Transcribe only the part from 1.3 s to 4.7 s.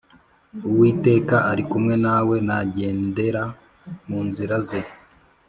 arikumwe nawe nagendera mu nzira